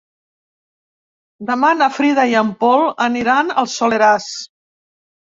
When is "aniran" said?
3.09-3.53